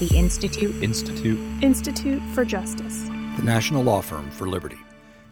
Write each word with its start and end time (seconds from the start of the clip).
The 0.00 0.12
Institute. 0.16 0.82
Institute. 0.82 1.38
Institute 1.62 2.20
for 2.32 2.44
Justice. 2.44 3.04
The 3.36 3.44
National 3.44 3.84
Law 3.84 4.00
Firm 4.00 4.28
for 4.32 4.48
Liberty. 4.48 4.78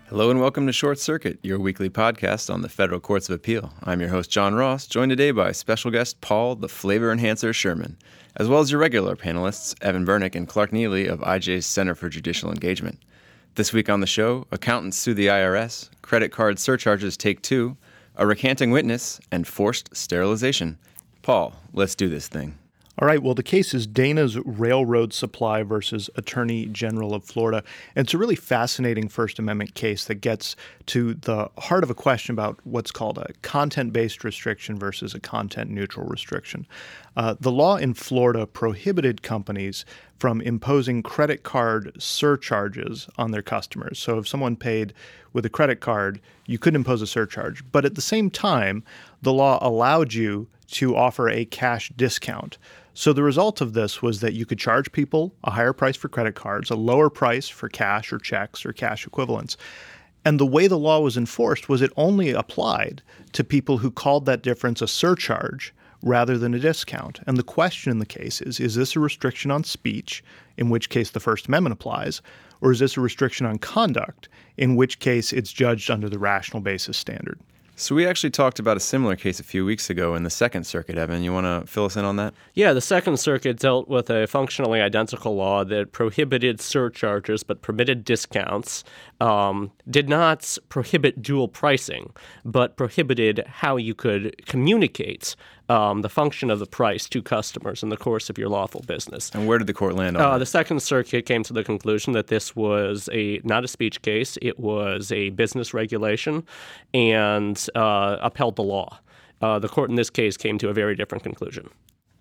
Hello 0.09 0.31
and 0.31 0.39
welcome 0.39 0.69
to 0.69 0.73
Short 0.73 1.01
Circuit, 1.01 1.41
your 1.43 1.59
weekly 1.59 1.91
podcast 1.91 2.49
on 2.49 2.63
the 2.63 2.69
federal 2.69 3.01
courts 3.01 3.29
of 3.29 3.35
appeal. 3.35 3.73
I'm 3.83 3.99
your 3.99 4.11
host, 4.11 4.31
John 4.31 4.55
Ross, 4.55 4.87
joined 4.87 5.11
today 5.11 5.33
by 5.33 5.51
special 5.51 5.91
guest 5.91 6.21
Paul, 6.21 6.55
the 6.55 6.69
flavor 6.69 7.11
enhancer 7.11 7.53
Sherman, 7.53 7.97
as 8.37 8.47
well 8.47 8.61
as 8.61 8.71
your 8.71 8.81
regular 8.81 9.17
panelists, 9.17 9.75
Evan 9.83 10.07
Bernick 10.07 10.37
and 10.37 10.47
Clark 10.47 10.71
Neily 10.71 11.11
of 11.11 11.19
IJ's 11.23 11.67
Center 11.67 11.97
for 11.97 12.09
Judicial 12.09 12.53
Engagement. 12.53 13.01
This 13.57 13.73
week 13.73 13.91
on 13.91 13.99
the 13.99 14.07
show, 14.07 14.47
accountants 14.53 14.97
sue 14.97 15.13
the 15.13 15.27
IRS, 15.27 15.91
credit 16.03 16.31
card 16.31 16.61
surcharges 16.61 17.17
take 17.17 17.43
two, 17.43 17.77
a 18.15 18.29
recanting 18.29 18.71
witness, 18.71 19.21
and 19.33 19.45
forced 19.45 19.97
sterilization. 19.97 20.79
Paul, 21.23 21.53
let's 21.73 21.97
do 21.97 22.09
this 22.09 22.29
thing. 22.29 22.59
All 22.99 23.09
right. 23.09 23.23
Well, 23.23 23.35
the 23.35 23.43
case 23.43 23.73
is 23.73 23.87
Dana's 23.87 24.39
Railroad 24.39 25.15
Supply 25.15 25.63
versus 25.63 26.11
Attorney 26.15 26.67
General 26.67 27.15
of 27.15 27.25
Florida. 27.25 27.65
And 27.97 28.05
it's 28.05 28.13
a 28.13 28.19
really 28.19 28.37
fascinating 28.37 29.09
First 29.09 29.39
Amendment 29.39 29.75
case 29.75 30.05
that 30.05 30.17
gets 30.17 30.57
to 30.87 31.15
the 31.15 31.49
heart 31.57 31.85
of 31.85 31.91
a 31.91 31.95
question 31.95 32.35
about 32.35 32.61
what's 32.65 32.91
called 32.91 33.17
a 33.17 33.33
content 33.41 33.95
based 33.95 34.25
restriction 34.25 34.79
versus 34.79 35.15
a 35.15 35.21
content 35.21 35.71
neutral 35.71 36.07
restriction. 36.07 36.67
Uh, 37.17 37.35
the 37.41 37.51
law 37.51 37.77
in 37.77 37.95
Florida 37.95 38.47
prohibited 38.47 39.23
companies 39.23 39.87
from 40.19 40.43
imposing 40.43 41.03
credit 41.03 41.45
card 41.45 41.93
surcharges 41.99 43.09
on 43.17 43.31
their 43.31 43.43
customers. 43.43 43.99
So 43.99 44.19
if 44.19 44.29
someone 44.29 44.55
paid 44.55 44.93
with 45.33 45.47
a 45.47 45.51
credit 45.51 45.81
card, 45.81 46.21
you 46.47 46.59
couldn't 46.59 46.81
impose 46.81 47.01
a 47.01 47.07
surcharge. 47.07 47.65
But 47.73 47.87
at 47.87 47.95
the 47.95 48.03
same 48.03 48.29
time, 48.29 48.85
the 49.23 49.33
law 49.33 49.59
allowed 49.63 50.13
you 50.13 50.47
to 50.73 50.97
offer 50.97 51.29
a 51.29 51.45
cash 51.45 51.93
discount. 51.97 52.59
So 52.95 53.13
the 53.13 53.23
result 53.23 53.61
of 53.61 53.73
this 53.73 54.03
was 54.03 54.21
that 54.21 54.35
you 54.35 54.45
could 54.45 54.59
charge 54.59 54.93
people 54.93 55.35
a 55.45 55.51
higher 55.51 55.73
price 55.73 55.97
for 55.97 56.09
credit 56.09 56.35
cards, 56.35 56.71
a 56.71 56.77
lower 56.77 57.09
price 57.09 57.49
for 57.49 57.69
cash 57.69 58.13
or 58.13 58.19
checks 58.19 58.67
or 58.67 58.73
cash 58.73 59.07
equivalents. 59.07 59.57
And 60.25 60.39
the 60.39 60.47
way 60.47 60.67
the 60.67 60.79
law 60.79 61.01
was 61.01 61.17
enforced 61.17 61.69
was 61.69 61.83
it 61.83 61.93
only 61.97 62.31
applied 62.31 63.03
to 63.33 63.43
people 63.43 63.79
who 63.79 63.91
called 63.91 64.27
that 64.27 64.43
difference 64.43 64.83
a 64.83 64.87
surcharge 64.87 65.75
rather 66.03 66.37
than 66.37 66.55
a 66.55 66.59
discount. 66.59 67.21
And 67.27 67.37
the 67.37 67.43
question 67.43 67.91
in 67.91 67.99
the 67.99 68.07
case 68.07 68.41
is 68.41 68.61
is 68.61 68.75
this 68.75 68.95
a 68.95 69.01
restriction 69.01 69.51
on 69.51 69.65
speech, 69.65 70.23
in 70.57 70.69
which 70.69 70.91
case 70.91 71.11
the 71.11 71.21
First 71.21 71.47
Amendment 71.47 71.73
applies, 71.73 72.21
or 72.61 72.73
is 72.73 72.79
this 72.79 72.97
a 72.97 73.01
restriction 73.01 73.47
on 73.47 73.59
conduct, 73.59 74.29
in 74.57 74.77
which 74.77 74.99
case 74.99 75.33
it's 75.33 75.53
judged 75.53 75.91
under 75.91 76.09
the 76.09 76.19
rational 76.19 76.61
basis 76.61 76.97
standard? 76.97 77.41
So 77.75 77.95
we 77.95 78.07
actually 78.07 78.31
talked 78.31 78.59
about 78.59 78.77
a 78.77 78.81
similar 78.81 79.17
case 79.17 79.41
a 79.41 79.43
few 79.43 79.65
weeks 79.65 79.89
ago 79.89 80.15
in 80.15 80.25
the 80.25 80.31
Second 80.31 80.65
Circuit. 80.65 80.99
Evan, 80.99 81.23
you 81.23 81.33
want 81.33 81.47
to 81.47 81.67
fill 81.67 81.87
us 81.87 81.97
in 81.97 82.05
on 82.05 82.17
that? 82.17 82.35
Yeah, 82.53 82.75
the 82.75 82.83
Second 82.83 83.19
Circuit 83.19 83.59
dealt 83.59 83.89
with 83.89 84.11
a 84.11 84.27
functionally 84.27 84.83
identical 84.83 85.35
law 85.35 85.65
that 85.65 85.93
prohibited 85.93 86.61
surcharges 86.61 87.43
but 87.43 87.63
permitted 87.63 88.05
discounts. 88.05 88.85
Um, 89.21 89.73
did 89.89 90.09
not 90.09 90.59
prohibit 90.69 91.23
dual 91.23 91.49
pricing, 91.49 92.13
but 92.45 92.77
prohibited 92.77 93.43
how 93.47 93.77
you 93.77 93.95
could 93.95 94.45
communicate 94.47 95.35
um, 95.73 96.03
the 96.03 96.09
function 96.09 96.51
of 96.51 96.59
the 96.59 96.67
price 96.67 97.09
to 97.09 97.23
customers 97.23 97.83
in 97.83 97.89
the 97.89 97.97
course 97.97 98.29
of 98.29 98.37
your 98.37 98.51
lawful 98.51 98.83
business. 98.87 99.31
And 99.33 99.47
where 99.47 99.57
did 99.57 99.67
the 99.67 99.73
court 99.73 99.95
land 99.95 100.19
on 100.19 100.23
uh? 100.23 100.39
The 100.39 100.47
Second 100.47 100.83
Circuit 100.83 101.25
came 101.25 101.43
to 101.45 101.53
the 101.55 101.65
conclusion 101.65 102.13
that 102.13 102.27
this 102.27 102.55
was 102.55 103.09
a 103.13 103.41
not 103.43 103.65
a 103.65 103.69
speech 103.69 104.03
case; 104.03 104.37
it 104.43 104.59
was 104.59 105.11
a 105.11 105.31
business 105.31 105.73
regulation, 105.73 106.45
and 106.93 107.67
uh, 107.75 108.19
upheld 108.21 108.57
the 108.57 108.63
law. 108.63 108.99
Uh, 109.41 109.59
the 109.59 109.69
court 109.69 109.89
in 109.89 109.97
this 109.97 110.11
case 110.11 110.37
came 110.37 110.59
to 110.59 110.69
a 110.69 110.75
very 110.75 110.95
different 110.95 111.25
conclusion. 111.25 111.71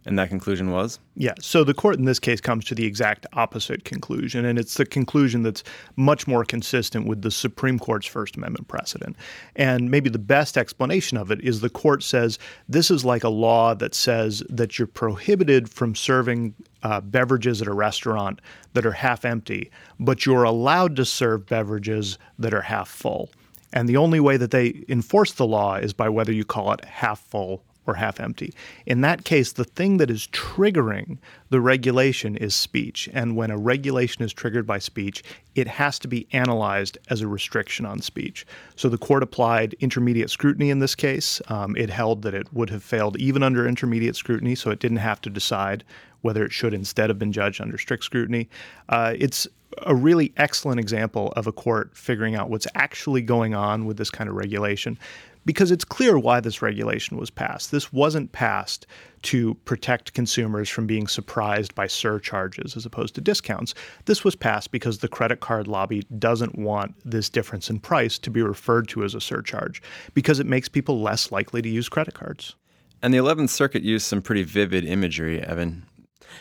And 0.05 0.17
that 0.17 0.30
conclusion 0.30 0.71
was? 0.71 0.99
Yeah. 1.16 1.35
So 1.39 1.63
the 1.63 1.75
court 1.75 1.97
in 1.97 2.05
this 2.05 2.19
case 2.19 2.41
comes 2.41 2.66
to 2.66 2.75
the 2.75 2.85
exact 2.85 3.27
opposite 3.33 3.85
conclusion, 3.85 4.45
and 4.45 4.57
it's 4.57 4.75
the 4.75 4.85
conclusion 4.85 5.44
that's 5.44 5.63
much 5.95 6.27
more 6.27 6.44
consistent 6.44 7.05
with 7.05 7.21
the 7.21 7.30
Supreme 7.30 7.77
Court's 7.77 8.07
First 8.07 8.35
Amendment 8.35 8.67
precedent. 8.67 9.16
And 9.56 9.91
maybe 9.91 10.09
the 10.09 10.17
best 10.17 10.57
explanation 10.57 11.17
of 11.17 11.29
it 11.29 11.39
is 11.41 11.62
the 11.62 11.69
court 11.69 12.01
says 12.01 12.39
this 12.67 12.89
is 12.89 13.06
like 13.06 13.23
a 13.23 13.29
law 13.29 13.75
that 13.75 13.94
says 13.94 14.41
that 14.50 14.79
you're 14.79 14.88
prohibited 14.88 15.69
from 15.69 15.94
serving 15.94 16.56
uh, 16.81 17.01
beverages 17.01 17.62
at 17.62 17.68
a 17.68 17.73
restaurant 17.73 18.41
that 18.73 18.88
are 18.88 18.94
half 18.94 19.23
empty, 19.23 19.69
but 20.00 20.25
you're 20.25 20.44
allowed 20.44 20.95
to 20.95 21.06
serve 21.06 21.45
beverages 21.45 22.18
that 22.39 22.56
are 22.56 22.62
half 22.62 22.89
full. 22.89 23.29
And 23.72 23.88
the 23.88 23.97
only 23.97 24.19
way 24.19 24.35
that 24.38 24.51
they 24.51 24.83
enforce 24.89 25.33
the 25.33 25.45
law 25.45 25.75
is 25.75 25.94
by 25.94 26.09
whether 26.09 26.31
you 26.31 26.44
call 26.44 26.73
it 26.73 26.83
half 26.85 27.19
full 27.19 27.63
or 27.88 27.96
half 27.96 28.19
empty. 28.19 28.53
In 28.86 29.02
that 29.02 29.25
case, 29.25 29.53
the 29.53 29.64
thing 29.64 29.97
that 29.97 30.12
is 30.12 30.28
triggering 30.28 31.18
the 31.50 31.59
regulation 31.59 32.36
is 32.38 32.53
speech. 32.56 33.09
And 33.14 33.36
when 33.36 33.52
a 33.52 33.58
regulation 33.58 34.24
is 34.24 34.34
triggered 34.34 34.68
by 34.68 34.80
speech, 34.80 35.24
it 35.56 35.68
has 35.68 35.97
to 36.00 36.08
be 36.08 36.28
analyzed 36.31 36.97
as 37.09 37.22
a 37.22 37.28
restriction 37.28 37.86
on 37.86 38.00
speech. 38.02 38.46
So 38.75 38.88
the 38.88 38.97
court 38.97 39.24
applied 39.24 39.75
intermediate 39.80 40.30
scrutiny 40.30 40.69
in 40.69 40.80
this 40.80 40.96
case. 40.96 41.42
Um, 41.47 41.75
it 41.75 41.90
held 41.90 42.22
that 42.22 42.34
it 42.34 42.53
would 42.53 42.69
have 42.69 42.84
failed 42.84 43.18
even 43.18 43.44
under 43.44 43.68
intermediate 43.68 44.16
scrutiny, 44.16 44.56
so 44.56 44.69
it 44.69 44.80
didn't 44.80 44.98
have 44.98 45.22
to 45.22 45.30
decide 45.30 45.84
whether 46.22 46.46
it 46.46 46.52
should 46.52 46.74
instead 46.74 47.09
have 47.09 47.18
been 47.18 47.31
judged 47.31 47.59
under 47.59 47.78
strict 47.78 48.03
scrutiny. 48.03 48.48
Uh, 48.90 49.16
it's 49.18 49.48
a 49.84 49.96
really 49.96 50.34
excellent 50.38 50.80
example 50.80 51.34
of 51.36 51.48
a 51.48 51.52
court 51.52 51.96
figuring 51.96 52.36
out 52.36 52.50
what's 52.50 52.68
actually 52.75 53.22
going 53.22 53.56
on 53.56 53.86
with 53.86 53.98
this 53.98 54.09
kind 54.09 54.30
of 54.30 54.36
regulation 54.36 54.98
because 55.46 55.72
it's 55.72 55.85
clear 55.85 56.18
why 56.18 56.40
this 56.40 56.62
regulation 56.62 57.18
was 57.18 57.29
passed. 57.29 57.72
This 57.72 57.91
wasn't 57.91 58.31
passed 58.31 58.85
to 59.24 59.53
protect 59.66 60.13
consumers 60.13 60.69
from 60.69 60.88
being 60.88 61.07
surprised 61.07 61.75
by 61.75 61.88
surcharges 61.88 62.75
as 62.75 62.85
opposed 62.85 63.16
to 63.16 63.22
discounts. 63.22 63.74
This 64.06 64.24
was 64.24 64.35
passed 64.35 64.72
because 64.72 65.00
the 65.00 65.07
credit 65.07 65.40
card 65.40 65.68
lobby 65.68 66.03
doesn't 66.18 66.57
want 66.57 66.96
this 67.06 67.30
difference 67.30 67.69
in 67.69 67.80
price 67.80 68.18
to 68.19 68.30
be 68.30 68.41
referred 68.41 68.88
to 68.90 69.03
as 69.03 69.16
a 69.16 69.22
surcharge 69.22 69.81
because 70.13 70.40
it 70.40 70.47
makes 70.47 70.69
people 70.69 71.01
less 71.01 71.31
likely 71.31 71.62
to 71.62 71.69
use 71.69 71.90
credit 71.90 72.13
cards. 72.13 72.56
And 73.03 73.13
the 73.13 73.18
11th 73.18 73.50
Circuit 73.50 73.81
used 73.81 74.06
some 74.06 74.22
pretty 74.22 74.44
vivid 74.44 74.85
imagery, 74.85 75.41
Evan. 75.41 75.85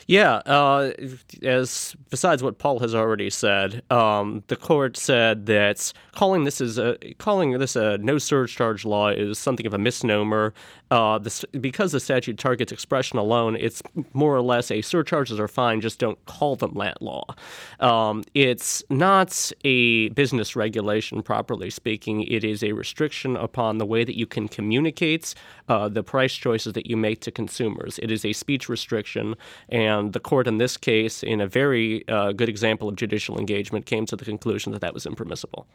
Yeah, 0.07 0.37
uh, 0.47 0.93
as 1.43 1.97
besides 2.11 2.43
what 2.43 2.59
Paul 2.59 2.79
has 2.81 2.95
already 2.95 3.31
said, 3.31 3.83
um, 3.91 4.43
the 4.49 4.57
court 4.57 4.97
said 4.97 5.47
that 5.47 5.93
calling 6.13 6.45
this 6.45 6.61
is 6.61 6.79
a 6.79 6.97
calling 7.19 7.59
this 7.59 7.77
a 7.77 7.99
no 7.99 8.19
surcharge 8.19 8.85
law 8.85 9.09
is 9.09 9.39
something 9.39 9.67
of 9.67 9.75
a 9.75 9.79
misnomer. 9.79 10.53
Uh, 10.91 11.19
this, 11.19 11.45
because 11.61 11.93
the 11.93 12.01
statute 12.01 12.37
targets 12.37 12.73
expression 12.73 13.17
alone, 13.17 13.57
it's 13.57 13.81
more 14.13 14.35
or 14.35 14.43
less 14.43 14.73
a 14.73 14.83
surcharges 14.83 15.39
are 15.39 15.47
fine, 15.47 15.81
just 15.81 16.01
don't 16.01 16.25
call 16.27 16.57
them 16.57 16.75
that 16.75 17.01
law. 17.01 17.25
Um, 17.79 18.25
it's 18.35 18.83
not 18.91 19.53
a 19.65 20.09
business 20.11 20.57
regulation, 20.57 21.23
properly 21.23 21.71
speaking. 21.71 22.25
It 22.25 22.43
is 22.43 22.65
a 22.65 22.73
restriction 22.73 23.37
upon 23.37 23.79
the 23.79 23.87
way 23.87 24.03
that 24.03 24.19
you 24.19 24.27
can 24.27 24.49
communicate 24.49 25.33
uh, 25.69 25.89
the 25.89 26.03
price 26.03 26.35
choices 26.35 26.73
that 26.73 26.87
you 26.87 26.97
make 26.97 27.21
to 27.21 27.31
consumers. 27.31 28.01
It 28.03 28.11
is 28.11 28.25
a 28.25 28.33
speech 28.33 28.69
restriction, 28.69 29.37
and 29.69 29.80
the 30.13 30.21
court 30.21 30.47
in 30.47 30.59
this 30.59 30.77
case, 30.77 31.23
in 31.23 31.41
a 31.41 31.47
very 31.47 32.07
uh, 32.09 32.33
good 32.33 32.49
example 32.49 32.89
of 32.89 32.97
judicial 32.97 33.39
engagement, 33.39 33.87
came 33.87 34.07
to 34.07 34.17
the 34.17 34.25
conclusion 34.25 34.73
that 34.73 34.81
that 34.81 34.95
was 34.95 35.07
impermissible. 35.07 35.67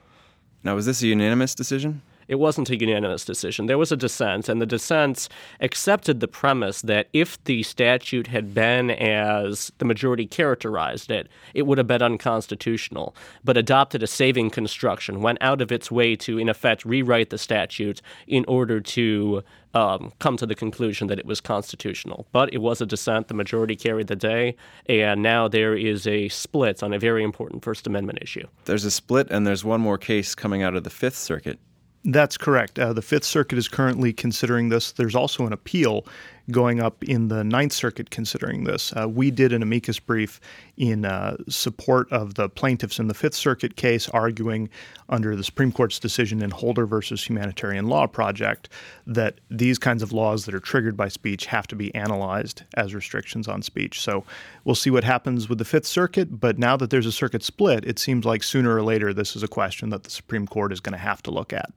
Now, 0.63 0.75
was 0.75 0.85
this 0.85 1.01
a 1.03 1.07
unanimous 1.07 1.55
decision? 1.55 2.01
It 2.27 2.35
wasn't 2.35 2.69
a 2.69 2.79
unanimous 2.79 3.25
decision. 3.25 3.65
There 3.67 3.77
was 3.77 3.91
a 3.91 3.97
dissent, 3.97 4.49
and 4.49 4.61
the 4.61 4.65
dissent 4.65 5.29
accepted 5.59 6.19
the 6.19 6.27
premise 6.27 6.81
that 6.81 7.07
if 7.13 7.43
the 7.43 7.63
statute 7.63 8.27
had 8.27 8.53
been 8.53 8.89
as 8.91 9.71
the 9.77 9.85
majority 9.85 10.25
characterized 10.25 11.11
it, 11.11 11.27
it 11.53 11.63
would 11.63 11.77
have 11.77 11.87
been 11.87 12.01
unconstitutional, 12.01 13.15
but 13.43 13.57
adopted 13.57 14.03
a 14.03 14.07
saving 14.07 14.49
construction, 14.49 15.21
went 15.21 15.37
out 15.41 15.61
of 15.61 15.71
its 15.71 15.91
way 15.91 16.15
to, 16.15 16.37
in 16.37 16.49
effect, 16.49 16.85
rewrite 16.85 17.29
the 17.29 17.37
statute 17.37 18.01
in 18.27 18.45
order 18.47 18.79
to 18.81 19.43
um, 19.75 20.13
come 20.19 20.37
to 20.37 20.45
the 20.45 20.55
conclusion 20.55 21.07
that 21.07 21.19
it 21.19 21.25
was 21.25 21.41
constitutional. 21.41 22.25
But 22.31 22.53
it 22.53 22.59
was 22.59 22.81
a 22.81 22.85
dissent. 22.85 23.27
The 23.27 23.33
majority 23.33 23.75
carried 23.75 24.07
the 24.07 24.15
day, 24.15 24.55
and 24.87 25.21
now 25.21 25.47
there 25.47 25.75
is 25.75 26.07
a 26.07 26.29
split 26.29 26.81
on 26.81 26.93
a 26.93 26.99
very 26.99 27.23
important 27.23 27.63
First 27.63 27.85
Amendment 27.85 28.19
issue. 28.21 28.47
There's 28.63 28.85
a 28.85 28.91
split, 28.91 29.29
and 29.29 29.45
there's 29.45 29.63
one 29.63 29.81
more 29.81 29.97
case 29.97 30.33
coming 30.33 30.63
out 30.63 30.75
of 30.75 30.83
the 30.83 30.89
Fifth 30.89 31.17
Circuit. 31.17 31.59
That's 32.07 32.37
correct. 32.37 32.77
Uh, 32.77 32.93
the 32.93 33.01
Fifth 33.01 33.23
Circuit 33.23 33.57
is 33.57 33.67
currently 33.67 34.13
considering 34.13 34.69
this. 34.69 34.91
There's 34.91 35.15
also 35.15 35.47
an 35.47 35.53
appeal 35.53 36.05
going 36.51 36.79
up 36.79 37.03
in 37.03 37.29
the 37.29 37.43
Ninth 37.43 37.73
Circuit 37.73 38.11
considering 38.11 38.63
this. 38.63 38.93
Uh, 38.95 39.09
we 39.09 39.31
did 39.31 39.51
an 39.51 39.63
amicus 39.63 39.97
brief 39.99 40.39
in 40.77 41.03
uh, 41.03 41.35
support 41.49 42.11
of 42.11 42.35
the 42.35 42.47
plaintiffs 42.47 42.99
in 42.99 43.07
the 43.07 43.15
Fifth 43.15 43.33
Circuit 43.33 43.75
case, 43.75 44.07
arguing 44.09 44.69
under 45.09 45.35
the 45.35 45.43
Supreme 45.43 45.71
Court's 45.71 45.97
decision 45.97 46.43
in 46.43 46.51
Holder 46.51 46.85
versus 46.85 47.27
Humanitarian 47.27 47.87
Law 47.87 48.05
Project 48.05 48.69
that 49.07 49.41
these 49.49 49.79
kinds 49.79 50.03
of 50.03 50.11
laws 50.11 50.45
that 50.45 50.53
are 50.53 50.59
triggered 50.59 50.95
by 50.95 51.07
speech 51.07 51.47
have 51.47 51.65
to 51.65 51.75
be 51.75 51.93
analyzed 51.95 52.61
as 52.75 52.93
restrictions 52.93 53.47
on 53.47 53.63
speech. 53.63 53.99
So 53.99 54.23
we'll 54.63 54.75
see 54.75 54.91
what 54.91 55.03
happens 55.03 55.49
with 55.49 55.57
the 55.57 55.65
Fifth 55.65 55.87
Circuit. 55.87 56.39
But 56.39 56.59
now 56.59 56.77
that 56.77 56.91
there's 56.91 57.07
a 57.07 57.11
circuit 57.11 57.41
split, 57.41 57.83
it 57.83 57.97
seems 57.97 58.25
like 58.25 58.43
sooner 58.43 58.75
or 58.75 58.83
later 58.83 59.11
this 59.11 59.35
is 59.35 59.41
a 59.41 59.47
question 59.47 59.89
that 59.89 60.03
the 60.03 60.11
Supreme 60.11 60.45
Court 60.45 60.71
is 60.71 60.79
going 60.79 60.93
to 60.93 60.99
have 60.99 61.23
to 61.23 61.31
look 61.31 61.51
at. 61.51 61.71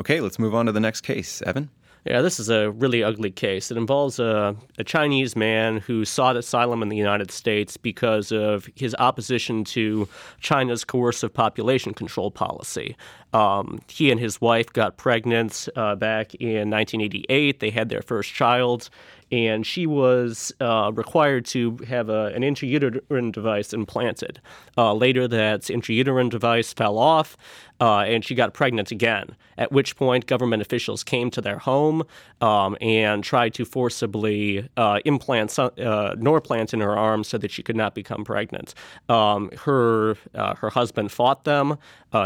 Okay, 0.00 0.20
let's 0.20 0.38
move 0.38 0.54
on 0.54 0.66
to 0.66 0.72
the 0.72 0.80
next 0.80 1.02
case. 1.02 1.42
Evan? 1.42 1.70
Yeah, 2.04 2.20
this 2.20 2.38
is 2.38 2.50
a 2.50 2.70
really 2.70 3.02
ugly 3.02 3.30
case. 3.30 3.70
It 3.70 3.78
involves 3.78 4.18
a, 4.18 4.54
a, 4.76 4.84
Chinese 4.84 5.34
man 5.34 5.78
who 5.78 6.04
sought 6.04 6.36
asylum 6.36 6.82
in 6.82 6.90
the 6.90 6.98
United 6.98 7.30
States 7.30 7.78
because 7.78 8.30
of 8.30 8.68
his 8.74 8.94
opposition 8.98 9.64
to 9.64 10.06
China's 10.38 10.84
coercive 10.84 11.32
population 11.32 11.94
control 11.94 12.30
policy. 12.30 12.94
Um, 13.34 13.80
he 13.88 14.10
and 14.12 14.20
his 14.20 14.40
wife 14.40 14.72
got 14.72 14.96
pregnant 14.96 15.68
uh, 15.74 15.96
back 15.96 16.34
in 16.36 16.70
1988. 16.70 17.58
They 17.58 17.70
had 17.70 17.88
their 17.88 18.00
first 18.00 18.32
child, 18.32 18.88
and 19.32 19.66
she 19.66 19.86
was 19.86 20.52
uh, 20.60 20.92
required 20.94 21.44
to 21.46 21.76
have 21.88 22.08
a, 22.08 22.26
an 22.26 22.42
intrauterine 22.42 23.32
device 23.32 23.72
implanted. 23.72 24.40
Uh, 24.78 24.94
later, 24.94 25.26
that 25.26 25.62
intrauterine 25.62 26.30
device 26.30 26.72
fell 26.72 26.96
off, 26.96 27.36
uh, 27.80 28.00
and 28.00 28.24
she 28.24 28.36
got 28.36 28.54
pregnant 28.54 28.92
again. 28.92 29.34
At 29.58 29.72
which 29.72 29.96
point, 29.96 30.26
government 30.26 30.62
officials 30.62 31.02
came 31.02 31.30
to 31.32 31.40
their 31.40 31.58
home 31.58 32.04
um, 32.40 32.76
and 32.80 33.24
tried 33.24 33.54
to 33.54 33.64
forcibly 33.64 34.68
uh, 34.76 35.00
implant 35.04 35.58
uh, 35.58 35.70
Norplant 36.16 36.72
in 36.72 36.80
her 36.80 36.96
arm 36.96 37.24
so 37.24 37.36
that 37.38 37.50
she 37.50 37.62
could 37.64 37.76
not 37.76 37.94
become 37.94 38.24
pregnant. 38.24 38.74
Um, 39.08 39.50
her 39.64 40.16
her 40.34 40.70
husband 40.70 41.10
fought 41.10 41.44
them. 41.44 41.78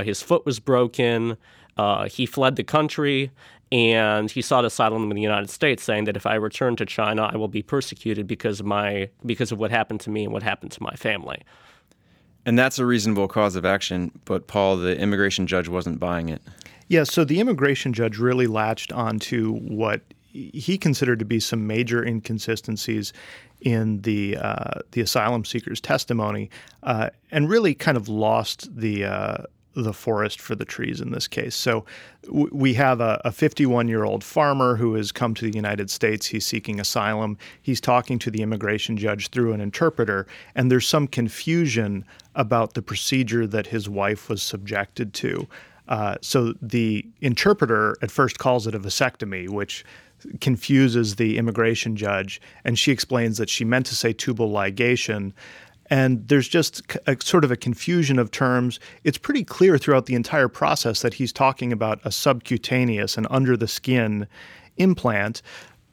his 0.04 0.20
foot 0.22 0.44
was 0.44 0.58
broken. 0.58 0.97
He 0.98 2.26
fled 2.26 2.56
the 2.56 2.64
country 2.64 3.30
and 3.70 4.30
he 4.30 4.40
sought 4.40 4.64
asylum 4.64 5.10
in 5.10 5.16
the 5.16 5.22
United 5.22 5.50
States, 5.50 5.82
saying 5.82 6.04
that 6.04 6.16
if 6.16 6.26
I 6.26 6.34
return 6.34 6.76
to 6.76 6.86
China, 6.86 7.28
I 7.30 7.36
will 7.36 7.48
be 7.48 7.62
persecuted 7.62 8.26
because 8.26 8.60
of 8.60 8.66
my 8.66 9.10
because 9.26 9.52
of 9.52 9.58
what 9.58 9.70
happened 9.70 10.00
to 10.00 10.10
me 10.10 10.24
and 10.24 10.32
what 10.32 10.42
happened 10.42 10.72
to 10.72 10.82
my 10.82 10.94
family. 10.94 11.42
And 12.46 12.58
that's 12.58 12.78
a 12.78 12.86
reasonable 12.86 13.28
cause 13.28 13.56
of 13.56 13.66
action, 13.66 14.10
but 14.24 14.46
Paul, 14.46 14.78
the 14.78 14.98
immigration 14.98 15.46
judge, 15.46 15.68
wasn't 15.68 16.00
buying 16.00 16.30
it. 16.30 16.40
Yeah, 16.86 17.04
so 17.04 17.24
the 17.24 17.40
immigration 17.40 17.92
judge 17.92 18.16
really 18.18 18.46
latched 18.46 18.90
onto 18.90 19.52
what 19.52 20.00
he 20.32 20.78
considered 20.78 21.18
to 21.18 21.26
be 21.26 21.40
some 21.40 21.66
major 21.66 22.02
inconsistencies 22.02 23.12
in 23.60 24.00
the 24.02 24.38
uh, 24.38 24.80
the 24.92 25.02
asylum 25.02 25.44
seeker's 25.44 25.80
testimony, 25.80 26.48
uh, 26.84 27.10
and 27.30 27.50
really 27.50 27.74
kind 27.74 27.98
of 27.98 28.08
lost 28.08 28.74
the 28.74 29.04
uh, 29.04 29.42
the 29.82 29.92
forest 29.92 30.40
for 30.40 30.54
the 30.54 30.64
trees 30.64 31.00
in 31.00 31.10
this 31.10 31.28
case. 31.28 31.54
So 31.54 31.84
w- 32.24 32.50
we 32.52 32.74
have 32.74 33.00
a 33.00 33.32
51 33.32 33.88
year 33.88 34.04
old 34.04 34.24
farmer 34.24 34.76
who 34.76 34.94
has 34.94 35.12
come 35.12 35.34
to 35.34 35.44
the 35.44 35.56
United 35.56 35.90
States. 35.90 36.26
He's 36.26 36.46
seeking 36.46 36.80
asylum. 36.80 37.38
He's 37.60 37.80
talking 37.80 38.18
to 38.20 38.30
the 38.30 38.42
immigration 38.42 38.96
judge 38.96 39.28
through 39.28 39.52
an 39.52 39.60
interpreter, 39.60 40.26
and 40.54 40.70
there's 40.70 40.86
some 40.86 41.06
confusion 41.06 42.04
about 42.34 42.74
the 42.74 42.82
procedure 42.82 43.46
that 43.46 43.68
his 43.68 43.88
wife 43.88 44.28
was 44.28 44.42
subjected 44.42 45.12
to. 45.14 45.48
Uh, 45.88 46.16
so 46.20 46.52
the 46.60 47.06
interpreter 47.20 47.96
at 48.02 48.10
first 48.10 48.38
calls 48.38 48.66
it 48.66 48.74
a 48.74 48.78
vasectomy, 48.78 49.48
which 49.48 49.84
confuses 50.40 51.16
the 51.16 51.38
immigration 51.38 51.96
judge, 51.96 52.40
and 52.64 52.78
she 52.78 52.92
explains 52.92 53.38
that 53.38 53.48
she 53.48 53.64
meant 53.64 53.86
to 53.86 53.94
say 53.94 54.12
tubal 54.12 54.50
ligation. 54.50 55.32
And 55.90 56.26
there's 56.28 56.48
just 56.48 56.82
a, 57.06 57.16
sort 57.22 57.44
of 57.44 57.50
a 57.50 57.56
confusion 57.56 58.18
of 58.18 58.30
terms. 58.30 58.78
It's 59.04 59.18
pretty 59.18 59.44
clear 59.44 59.78
throughout 59.78 60.06
the 60.06 60.14
entire 60.14 60.48
process 60.48 61.02
that 61.02 61.14
he's 61.14 61.32
talking 61.32 61.72
about 61.72 62.00
a 62.04 62.12
subcutaneous 62.12 63.16
and 63.16 63.26
under 63.30 63.56
the 63.56 63.68
skin 63.68 64.26
implant, 64.76 65.42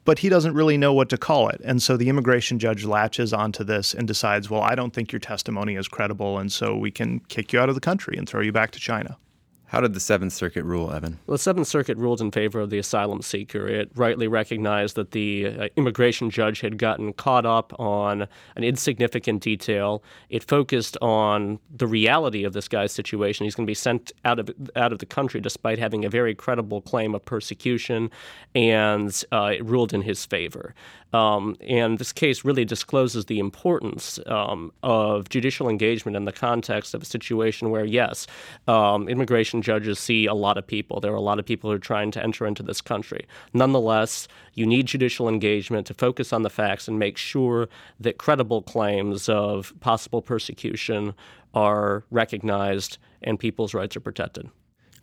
but 0.04 0.20
he 0.20 0.30
doesn't 0.30 0.54
really 0.54 0.78
know 0.78 0.94
what 0.94 1.10
to 1.10 1.18
call 1.18 1.50
it. 1.50 1.62
And 1.64 1.82
so 1.82 1.98
the 1.98 2.10
immigration 2.10 2.60
judge 2.60 2.86
latches 2.86 3.34
onto 3.34 3.64
this 3.64 3.94
and 3.94 4.08
decides, 4.08 4.50
well, 4.50 4.62
I 4.62 4.76
don't 4.76 4.94
think 4.94 5.12
your 5.12 5.20
testimony 5.20 5.76
is 5.76 5.88
credible, 5.88 6.38
and 6.38 6.52
so 6.52 6.76
we 6.76 6.92
can 6.92 7.20
kick 7.22 7.54
you 7.54 7.60
out 7.60 7.70
of 7.70 7.76
the 7.76 7.82
country 7.82 8.16
and 8.18 8.30
throw 8.30 8.42
you 8.42 8.52
back 8.52 8.72
to 8.72 8.80
China. 8.80 9.18
How 9.68 9.82
did 9.82 9.94
the 9.94 10.00
Seventh 10.00 10.32
Circuit 10.32 10.64
rule, 10.64 10.92
Evan? 10.92 11.20
Well, 11.26 11.34
the 11.36 11.40
Seventh 11.40 11.68
Circuit 11.68 11.98
ruled 11.98 12.22
in 12.22 12.32
favor 12.32 12.60
of 12.60 12.70
the 12.70 12.78
asylum 12.78 13.22
seeker. 13.22 13.68
It 13.68 13.90
rightly 13.96 14.28
recognized 14.28 14.96
that 14.96 15.12
the 15.12 15.48
uh, 15.48 15.68
immigration 15.76 16.30
judge 16.30 16.62
had 16.62 16.78
gotten 16.78 17.14
caught 17.14 17.46
up 17.46 17.78
on 17.80 18.28
an 18.56 18.64
insignificant 18.64 19.42
detail. 19.42 20.04
It 20.30 20.44
focused 20.44 20.98
on 21.02 21.60
the 21.76 21.88
reality 21.88 22.44
of 22.44 22.54
this 22.54 22.68
guy's 22.68 22.92
situation. 22.92 23.44
He's 23.44 23.56
going 23.56 23.66
to 23.66 23.70
be 23.70 23.74
sent 23.74 24.12
out 24.24 24.40
of 24.40 24.50
out 24.76 24.94
of 24.94 25.00
the 25.00 25.06
country 25.06 25.42
despite 25.42 25.80
having 25.80 26.06
a 26.06 26.10
very 26.10 26.36
credible 26.36 26.82
claim 26.82 27.16
of 27.16 27.26
persecution, 27.26 28.12
and 28.54 29.24
uh, 29.32 29.52
it 29.56 29.66
ruled 29.66 29.94
in 29.94 30.04
his 30.04 30.26
favor. 30.26 30.76
Um, 31.16 31.56
and 31.62 31.98
this 31.98 32.12
case 32.12 32.44
really 32.44 32.66
discloses 32.66 33.26
the 33.26 33.40
importance 33.40 34.20
um, 34.26 34.74
of 34.84 35.30
judicial 35.30 35.70
engagement 35.70 36.18
in 36.18 36.26
the 36.26 36.34
context 36.34 36.94
of 36.94 37.02
a 37.02 37.06
situation 37.06 37.70
where, 37.70 37.86
yes, 37.86 38.28
um, 38.68 39.08
immigration 39.08 39.55
judges 39.62 40.00
see 40.00 40.26
a 40.26 40.34
lot 40.34 40.58
of 40.58 40.66
people. 40.66 41.00
There 41.00 41.12
are 41.12 41.16
a 41.16 41.22
lot 41.22 41.40
of 41.40 41.46
people 41.46 41.70
who 41.70 41.76
are 41.76 41.80
trying 41.80 42.12
to 42.12 42.24
enter 42.24 42.46
into 42.46 42.64
this 42.64 42.82
country. 42.82 43.26
Nonetheless, 43.54 44.28
you 44.54 44.66
need 44.66 44.86
judicial 44.86 45.28
engagement 45.30 45.88
to 45.88 45.94
focus 45.94 46.34
on 46.34 46.44
the 46.44 46.50
facts 46.50 46.88
and 46.88 47.00
make 47.00 47.18
sure 47.18 47.70
that 48.00 48.18
credible 48.18 48.62
claims 48.62 49.30
of 49.30 49.74
possible 49.80 50.22
persecution 50.22 51.14
are 51.54 52.04
recognized 52.12 52.98
and 53.22 53.40
people's 53.40 53.74
rights 53.74 53.96
are 53.96 54.02
protected. 54.02 54.50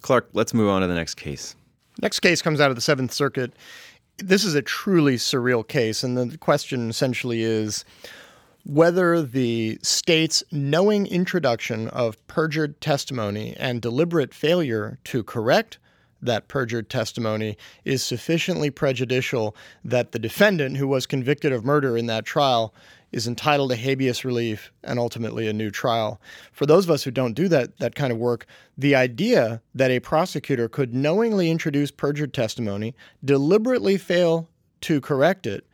Clark, 0.01 0.29
let's 0.33 0.53
move 0.53 0.69
on 0.69 0.83
to 0.83 0.87
the 0.87 0.95
next 0.95 1.15
case. 1.15 1.55
Next 2.01 2.21
case 2.21 2.43
comes 2.43 2.61
out 2.61 2.71
of 2.71 2.77
the 2.77 2.83
Seventh 2.83 3.13
Circuit 3.13 3.53
this 4.19 4.45
is 4.45 4.55
a 4.55 4.63
truly 4.63 5.17
surreal 5.17 5.67
case, 5.67 6.03
and 6.03 6.17
the 6.17 6.39
question 6.39 6.91
essentially 6.91 7.43
is 7.43 7.85
whether 8.65 9.23
the 9.23 9.79
state's 9.83 10.43
knowing 10.53 11.07
introduction 11.07 11.89
of 11.89 12.25
perjured 12.27 12.81
testimony 12.81 13.57
and 13.59 13.83
deliberate 13.83 14.33
failure 14.33 14.99
to 15.05 15.23
correct 15.23 15.79
that 16.23 16.47
perjured 16.47 16.89
testimony 16.89 17.57
is 17.85 18.03
sufficiently 18.03 18.71
prejudicial 18.71 19.57
that 19.85 20.13
the 20.13 20.19
defendant, 20.19 20.77
who 20.77 20.87
was 20.87 21.05
convicted 21.07 21.53
of 21.53 21.65
murder 21.65 21.97
in 21.97 22.07
that 22.07 22.25
trial, 22.25 22.73
is 23.11 23.27
entitled 23.27 23.71
to 23.71 23.77
habeas 23.77 24.25
relief 24.25 24.73
and 24.85 24.99
ultimately 24.99 25.49
a 25.49 25.53
new 25.53 25.71
trial. 25.71 26.21
For 26.53 26.65
those 26.65 26.85
of 26.85 26.91
us 26.91 27.03
who 27.03 27.11
don't 27.11 27.35
do 27.35 27.49
that 27.49 27.79
that 27.79 27.95
kind 27.95 28.13
of 28.13 28.19
work, 28.19 28.47
the 28.79 28.95
idea 28.95 29.61
that 29.75 29.91
a 29.91 30.01
prosecutor 30.01 30.69
could 30.69 30.95
knowingly 30.95 31.51
introduce 31.51 31.91
perjured 31.91 32.33
testimony, 32.33 32.95
deliberately 33.25 33.99
fail 33.99 34.49
to 34.83 35.01
correct 35.01 35.47
it, 35.47 35.67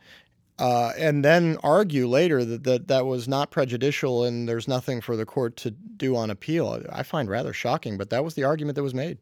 uh, 0.59 0.91
and 0.97 1.23
then 1.23 1.57
argue 1.63 2.07
later 2.07 2.43
that, 2.43 2.63
that 2.65 2.87
that 2.89 3.05
was 3.05 3.27
not 3.27 3.49
prejudicial 3.49 4.23
and 4.25 4.47
there's 4.47 4.67
nothing 4.67 5.01
for 5.01 5.15
the 5.15 5.25
court 5.25 5.55
to 5.57 5.71
do 5.71 6.15
on 6.15 6.29
appeal, 6.29 6.81
I 6.91 7.03
find 7.03 7.29
rather 7.29 7.53
shocking. 7.53 7.97
But 7.97 8.09
that 8.09 8.23
was 8.23 8.33
the 8.35 8.43
argument 8.43 8.75
that 8.75 8.83
was 8.83 8.93
made. 8.93 9.19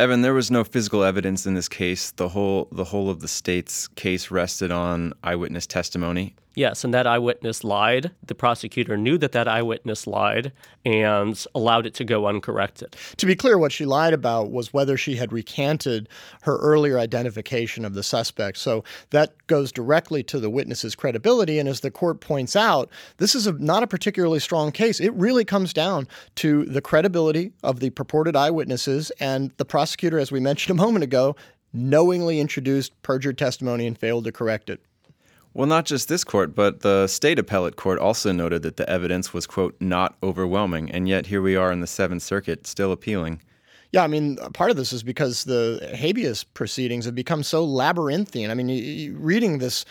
Evan, 0.00 0.22
there 0.22 0.34
was 0.34 0.50
no 0.50 0.64
physical 0.64 1.04
evidence 1.04 1.46
in 1.46 1.54
this 1.54 1.68
case. 1.68 2.10
The 2.12 2.30
whole 2.30 2.68
the 2.72 2.84
whole 2.84 3.10
of 3.10 3.20
the 3.20 3.28
state's 3.28 3.86
case 3.88 4.30
rested 4.30 4.72
on 4.72 5.12
eyewitness 5.22 5.66
testimony. 5.66 6.34
Yes, 6.54 6.84
and 6.84 6.92
that 6.92 7.06
eyewitness 7.06 7.64
lied. 7.64 8.10
The 8.26 8.34
prosecutor 8.34 8.96
knew 8.96 9.16
that 9.18 9.32
that 9.32 9.48
eyewitness 9.48 10.06
lied 10.06 10.52
and 10.84 11.42
allowed 11.54 11.86
it 11.86 11.94
to 11.94 12.04
go 12.04 12.26
uncorrected. 12.26 12.94
To 13.16 13.26
be 13.26 13.34
clear, 13.34 13.56
what 13.56 13.72
she 13.72 13.86
lied 13.86 14.12
about 14.12 14.50
was 14.50 14.72
whether 14.72 14.98
she 14.98 15.16
had 15.16 15.32
recanted 15.32 16.10
her 16.42 16.58
earlier 16.58 16.98
identification 16.98 17.86
of 17.86 17.94
the 17.94 18.02
suspect. 18.02 18.58
So 18.58 18.84
that 19.10 19.34
goes 19.46 19.72
directly 19.72 20.22
to 20.24 20.38
the 20.38 20.50
witness's 20.50 20.94
credibility. 20.94 21.58
And 21.58 21.68
as 21.68 21.80
the 21.80 21.90
court 21.90 22.20
points 22.20 22.54
out, 22.54 22.90
this 23.16 23.34
is 23.34 23.46
a, 23.46 23.52
not 23.52 23.82
a 23.82 23.86
particularly 23.86 24.40
strong 24.40 24.72
case. 24.72 25.00
It 25.00 25.14
really 25.14 25.46
comes 25.46 25.72
down 25.72 26.06
to 26.36 26.66
the 26.66 26.82
credibility 26.82 27.52
of 27.62 27.80
the 27.80 27.90
purported 27.90 28.36
eyewitnesses 28.36 29.10
and 29.20 29.52
the 29.56 29.64
prosecutor, 29.64 30.18
as 30.18 30.30
we 30.30 30.40
mentioned 30.40 30.78
a 30.78 30.82
moment 30.82 31.02
ago, 31.02 31.34
knowingly 31.72 32.40
introduced 32.40 33.00
perjured 33.02 33.38
testimony 33.38 33.86
and 33.86 33.96
failed 33.96 34.24
to 34.24 34.32
correct 34.32 34.68
it. 34.68 34.82
Well, 35.54 35.66
not 35.66 35.84
just 35.84 36.08
this 36.08 36.24
court, 36.24 36.54
but 36.54 36.80
the 36.80 37.06
state 37.06 37.38
appellate 37.38 37.76
court 37.76 37.98
also 37.98 38.32
noted 38.32 38.62
that 38.62 38.78
the 38.78 38.88
evidence 38.88 39.34
was, 39.34 39.46
quote, 39.46 39.76
not 39.80 40.16
overwhelming. 40.22 40.90
And 40.90 41.08
yet 41.08 41.26
here 41.26 41.42
we 41.42 41.56
are 41.56 41.70
in 41.70 41.80
the 41.80 41.86
Seventh 41.86 42.22
Circuit 42.22 42.66
still 42.66 42.90
appealing. 42.90 43.40
Yeah, 43.92 44.02
I 44.02 44.06
mean, 44.06 44.36
part 44.54 44.70
of 44.70 44.78
this 44.78 44.94
is 44.94 45.02
because 45.02 45.44
the 45.44 45.90
habeas 45.94 46.44
proceedings 46.44 47.04
have 47.04 47.14
become 47.14 47.42
so 47.42 47.62
labyrinthine. 47.62 48.50
I 48.50 48.54
mean, 48.54 49.14
reading 49.18 49.58
this 49.58 49.84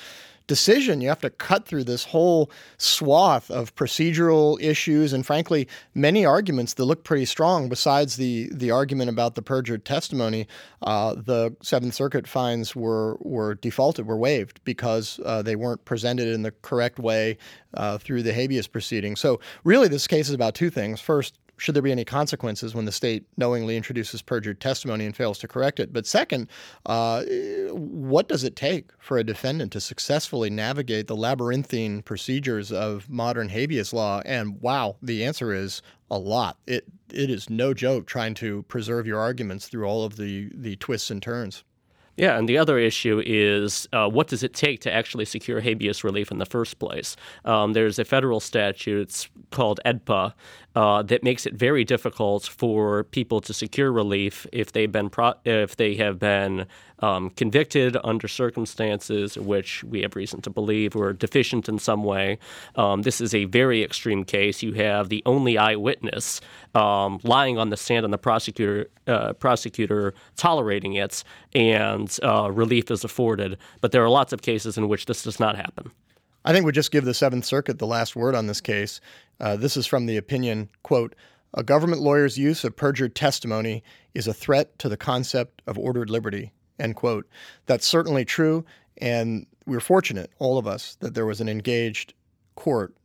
decision, 0.51 0.99
you 0.99 1.07
have 1.07 1.21
to 1.21 1.29
cut 1.29 1.65
through 1.65 1.85
this 1.85 2.03
whole 2.03 2.51
swath 2.77 3.49
of 3.49 3.73
procedural 3.73 4.61
issues 4.61 5.13
and, 5.13 5.25
frankly, 5.25 5.65
many 5.95 6.25
arguments 6.25 6.73
that 6.73 6.83
look 6.83 7.05
pretty 7.05 7.23
strong. 7.23 7.69
Besides 7.69 8.17
the 8.17 8.49
the 8.51 8.69
argument 8.69 9.09
about 9.09 9.35
the 9.35 9.41
perjured 9.41 9.85
testimony, 9.85 10.47
uh, 10.81 11.15
the 11.15 11.55
Seventh 11.61 11.93
Circuit 11.93 12.27
finds 12.27 12.75
were 12.75 13.15
were 13.21 13.55
defaulted, 13.55 14.05
were 14.05 14.17
waived 14.17 14.61
because 14.65 15.21
uh, 15.23 15.41
they 15.41 15.55
weren't 15.55 15.85
presented 15.85 16.27
in 16.27 16.41
the 16.41 16.51
correct 16.63 16.99
way 16.99 17.37
uh, 17.73 17.97
through 17.97 18.21
the 18.21 18.33
habeas 18.33 18.67
proceeding. 18.67 19.15
So, 19.15 19.39
really, 19.63 19.87
this 19.87 20.05
case 20.05 20.27
is 20.27 20.35
about 20.35 20.53
two 20.53 20.69
things. 20.69 20.99
First, 20.99 21.37
should 21.61 21.75
there 21.75 21.83
be 21.83 21.91
any 21.91 22.03
consequences 22.03 22.73
when 22.73 22.85
the 22.85 22.91
state 22.91 23.23
knowingly 23.37 23.77
introduces 23.77 24.23
perjured 24.23 24.59
testimony 24.59 25.05
and 25.05 25.15
fails 25.15 25.37
to 25.37 25.47
correct 25.47 25.79
it? 25.79 25.93
But 25.93 26.07
second, 26.07 26.49
uh, 26.87 27.23
what 27.69 28.27
does 28.27 28.43
it 28.43 28.55
take 28.55 28.89
for 28.97 29.19
a 29.19 29.23
defendant 29.23 29.71
to 29.73 29.79
successfully 29.79 30.49
navigate 30.49 31.05
the 31.05 31.15
labyrinthine 31.15 32.01
procedures 32.01 32.71
of 32.71 33.07
modern 33.07 33.49
habeas 33.49 33.93
law? 33.93 34.23
And 34.25 34.59
wow, 34.59 34.95
the 35.03 35.23
answer 35.23 35.53
is 35.53 35.83
a 36.09 36.17
lot. 36.17 36.57
It 36.65 36.85
it 37.13 37.29
is 37.29 37.47
no 37.47 37.75
joke 37.75 38.07
trying 38.07 38.33
to 38.35 38.63
preserve 38.63 39.05
your 39.05 39.19
arguments 39.19 39.67
through 39.67 39.85
all 39.85 40.03
of 40.03 40.15
the 40.15 40.49
the 40.55 40.77
twists 40.77 41.11
and 41.11 41.21
turns. 41.21 41.63
Yeah, 42.17 42.37
and 42.37 42.47
the 42.47 42.57
other 42.57 42.77
issue 42.77 43.23
is 43.25 43.87
uh, 43.93 44.07
what 44.07 44.27
does 44.27 44.43
it 44.43 44.53
take 44.53 44.81
to 44.81 44.93
actually 44.93 45.25
secure 45.25 45.61
habeas 45.61 46.03
relief 46.03 46.29
in 46.29 46.39
the 46.39 46.45
first 46.45 46.77
place? 46.77 47.15
Um, 47.45 47.73
there's 47.73 47.99
a 47.99 48.05
federal 48.05 48.39
statute 48.39 49.01
it's 49.01 49.29
called 49.49 49.79
AEDPA 49.85 50.33
uh, 50.75 51.01
that 51.03 51.23
makes 51.23 51.45
it 51.45 51.53
very 51.53 51.83
difficult 51.83 52.45
for 52.45 53.03
people 53.05 53.41
to 53.41 53.53
secure 53.53 53.91
relief 53.91 54.47
if 54.51 54.71
they've 54.71 54.91
been 54.91 55.09
pro- 55.09 55.33
if 55.45 55.75
they 55.75 55.95
have 55.95 56.19
been 56.19 56.65
um, 56.99 57.29
convicted 57.31 57.97
under 58.03 58.27
circumstances 58.27 59.37
which 59.37 59.83
we 59.83 60.01
have 60.01 60.15
reason 60.15 60.41
to 60.41 60.49
believe 60.49 60.95
were 60.95 61.13
deficient 61.13 61.67
in 61.67 61.79
some 61.79 62.03
way. 62.03 62.37
Um, 62.75 63.01
this 63.01 63.19
is 63.19 63.33
a 63.33 63.45
very 63.45 63.83
extreme 63.83 64.23
case. 64.23 64.61
You 64.61 64.73
have 64.73 65.09
the 65.09 65.23
only 65.25 65.57
eyewitness 65.57 66.41
um, 66.75 67.19
lying 67.23 67.57
on 67.57 67.69
the 67.69 67.77
stand 67.77 68.05
and 68.05 68.13
the 68.13 68.17
prosecutor 68.17 68.87
uh, 69.07 69.33
prosecutor 69.33 70.13
tolerating 70.37 70.93
it, 70.93 71.23
and 71.53 72.17
uh, 72.23 72.49
relief 72.51 72.91
is 72.91 73.03
afforded. 73.03 73.57
But 73.81 73.91
there 73.91 74.03
are 74.03 74.09
lots 74.09 74.31
of 74.31 74.41
cases 74.41 74.77
in 74.77 74.87
which 74.87 75.05
this 75.05 75.23
does 75.23 75.39
not 75.39 75.55
happen. 75.55 75.91
I 76.43 76.53
think 76.53 76.65
we 76.65 76.71
just 76.71 76.91
give 76.91 77.05
the 77.05 77.13
Seventh 77.13 77.45
Circuit 77.45 77.77
the 77.77 77.87
last 77.87 78.15
word 78.15 78.33
on 78.33 78.47
this 78.47 78.61
case. 78.61 78.99
Uh, 79.39 79.55
this 79.55 79.77
is 79.77 79.85
from 79.85 80.05
the 80.05 80.17
opinion, 80.17 80.69
quote, 80.83 81.15
a 81.53 81.63
government 81.63 82.01
lawyer's 82.01 82.37
use 82.37 82.63
of 82.63 82.75
perjured 82.75 83.13
testimony 83.13 83.83
is 84.13 84.27
a 84.27 84.33
threat 84.33 84.79
to 84.79 84.89
the 84.89 84.97
concept 84.97 85.61
of 85.67 85.77
ordered 85.77 86.09
liberty, 86.09 86.53
end 86.79 86.95
quote. 86.95 87.27
That's 87.65 87.85
certainly 87.85 88.23
true, 88.25 88.65
and 88.97 89.45
we're 89.65 89.81
fortunate, 89.81 90.31
all 90.39 90.57
of 90.57 90.65
us, 90.65 90.95
that 91.01 91.13
there 91.13 91.25
was 91.25 91.41
an 91.41 91.49
engaged 91.49 92.13
court 92.55 92.95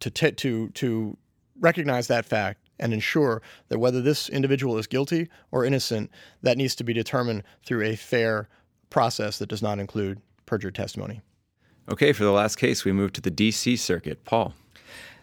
to, 0.00 0.10
t- 0.10 0.32
to, 0.32 0.68
to 0.70 1.16
recognize 1.58 2.06
that 2.08 2.26
fact 2.26 2.60
and 2.78 2.92
ensure 2.92 3.40
that 3.68 3.78
whether 3.78 4.02
this 4.02 4.28
individual 4.28 4.76
is 4.76 4.86
guilty 4.86 5.28
or 5.50 5.64
innocent, 5.64 6.10
that 6.42 6.58
needs 6.58 6.74
to 6.74 6.84
be 6.84 6.92
determined 6.92 7.42
through 7.64 7.82
a 7.82 7.96
fair 7.96 8.48
process 8.90 9.38
that 9.38 9.48
does 9.48 9.62
not 9.62 9.78
include 9.78 10.20
perjured 10.44 10.74
testimony. 10.74 11.22
Okay, 11.88 12.12
for 12.12 12.24
the 12.24 12.30
last 12.30 12.56
case, 12.56 12.84
we 12.84 12.92
move 12.92 13.12
to 13.12 13.20
the 13.20 13.30
D.C. 13.30 13.76
Circuit. 13.76 14.24
Paul. 14.24 14.54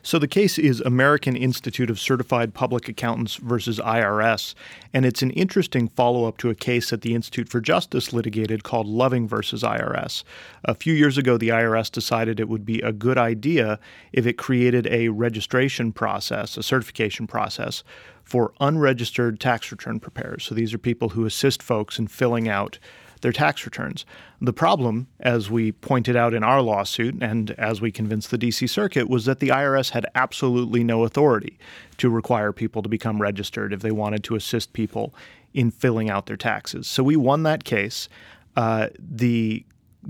So 0.03 0.17
the 0.17 0.27
case 0.27 0.57
is 0.57 0.81
American 0.81 1.35
Institute 1.35 1.91
of 1.91 1.99
Certified 1.99 2.55
Public 2.55 2.87
Accountants 2.87 3.35
versus 3.35 3.79
IRS, 3.79 4.55
and 4.93 5.05
it's 5.05 5.21
an 5.21 5.29
interesting 5.31 5.89
follow-up 5.89 6.37
to 6.37 6.49
a 6.49 6.55
case 6.55 6.89
that 6.89 7.01
the 7.01 7.13
Institute 7.13 7.49
for 7.49 7.61
Justice 7.61 8.11
litigated 8.11 8.63
called 8.63 8.87
Loving 8.87 9.27
versus 9.27 9.61
IRS. 9.61 10.23
A 10.65 10.73
few 10.73 10.93
years 10.93 11.19
ago, 11.19 11.37
the 11.37 11.49
IRS 11.49 11.91
decided 11.91 12.39
it 12.39 12.49
would 12.49 12.65
be 12.65 12.81
a 12.81 12.91
good 12.91 13.19
idea 13.19 13.79
if 14.11 14.25
it 14.25 14.39
created 14.39 14.87
a 14.87 15.09
registration 15.09 15.91
process, 15.91 16.57
a 16.57 16.63
certification 16.63 17.27
process 17.27 17.83
for 18.23 18.53
unregistered 18.59 19.39
tax 19.39 19.71
return 19.71 19.99
preparers. 19.99 20.45
So 20.45 20.55
these 20.55 20.73
are 20.73 20.79
people 20.79 21.09
who 21.09 21.25
assist 21.25 21.61
folks 21.61 21.99
in 21.99 22.07
filling 22.07 22.47
out 22.47 22.79
their 23.21 23.31
tax 23.31 23.65
returns. 23.65 24.05
The 24.41 24.53
problem, 24.53 25.07
as 25.19 25.49
we 25.49 25.71
pointed 25.71 26.15
out 26.15 26.33
in 26.33 26.43
our 26.43 26.61
lawsuit 26.61 27.21
and 27.21 27.51
as 27.51 27.81
we 27.81 27.91
convinced 27.91 28.31
the 28.31 28.37
DC 28.37 28.69
Circuit, 28.69 29.09
was 29.09 29.25
that 29.25 29.39
the 29.39 29.49
IRS 29.49 29.91
had 29.91 30.05
absolutely 30.15 30.83
no 30.83 31.03
authority 31.03 31.57
to 31.97 32.09
require 32.09 32.51
people 32.51 32.81
to 32.81 32.89
become 32.89 33.21
registered 33.21 33.73
if 33.73 33.81
they 33.81 33.91
wanted 33.91 34.23
to 34.25 34.35
assist 34.35 34.73
people 34.73 35.13
in 35.53 35.71
filling 35.71 36.09
out 36.09 36.25
their 36.25 36.37
taxes. 36.37 36.87
So 36.87 37.03
we 37.03 37.15
won 37.15 37.43
that 37.43 37.63
case. 37.63 38.09
Uh, 38.55 38.87
the 38.97 39.65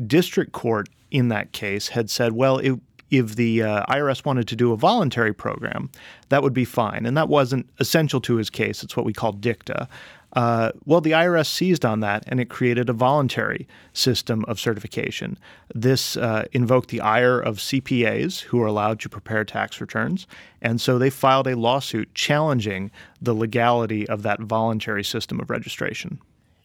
district 0.07 0.51
court 0.51 0.89
in 1.09 1.27
that 1.27 1.51
case 1.51 1.89
had 1.89 2.09
said, 2.09 2.31
well, 2.33 2.57
it, 2.59 2.79
if 3.09 3.35
the 3.35 3.61
uh, 3.61 3.85
IRS 3.87 4.23
wanted 4.23 4.47
to 4.47 4.55
do 4.55 4.71
a 4.71 4.77
voluntary 4.77 5.33
program, 5.33 5.91
that 6.29 6.41
would 6.41 6.53
be 6.53 6.65
fine. 6.65 7.05
And 7.05 7.17
that 7.17 7.27
wasn't 7.27 7.69
essential 7.79 8.21
to 8.21 8.37
his 8.37 8.49
case. 8.49 8.83
It's 8.83 8.95
what 8.95 9.05
we 9.05 9.13
call 9.13 9.33
dicta. 9.33 9.89
Uh, 10.33 10.71
well, 10.85 11.01
the 11.01 11.11
IRS 11.11 11.47
seized 11.47 11.85
on 11.85 11.99
that 11.99 12.23
and 12.27 12.39
it 12.39 12.49
created 12.49 12.89
a 12.89 12.93
voluntary 12.93 13.67
system 13.93 14.45
of 14.47 14.59
certification. 14.59 15.37
This 15.73 16.15
uh, 16.15 16.45
invoked 16.51 16.89
the 16.89 17.01
ire 17.01 17.39
of 17.39 17.57
CPAs 17.57 18.41
who 18.41 18.61
are 18.61 18.67
allowed 18.67 18.99
to 19.01 19.09
prepare 19.09 19.43
tax 19.43 19.81
returns. 19.81 20.27
And 20.61 20.79
so 20.79 20.97
they 20.97 21.09
filed 21.09 21.47
a 21.47 21.55
lawsuit 21.55 22.13
challenging 22.15 22.91
the 23.21 23.33
legality 23.33 24.07
of 24.07 24.23
that 24.23 24.39
voluntary 24.39 25.03
system 25.03 25.39
of 25.39 25.49
registration. 25.49 26.19